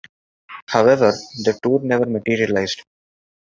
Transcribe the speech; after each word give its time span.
However, 0.65 1.11
the 1.43 1.59
tour 1.61 1.79
never 1.83 2.07
materialised. 2.07 2.81